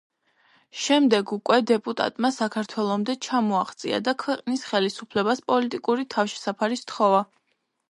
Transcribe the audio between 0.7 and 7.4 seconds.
შემდეგ უკვე დეპუტატმა საქართველომდე ჩამოაღწია და ქვეყნის ხელისუფლებას პოლიტიკური თავშესაფარი სთხოვა.